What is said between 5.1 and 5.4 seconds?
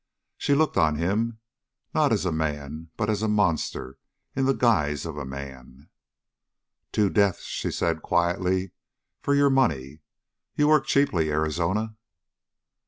a